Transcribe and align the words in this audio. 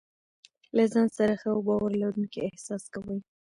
له 0.75 0.83
ځان 0.93 1.07
سره 1.17 1.33
ښه 1.41 1.49
او 1.53 1.59
باور 1.67 1.91
لرونکی 2.01 2.39
احساس 2.43 2.83
کوي. 2.93 3.19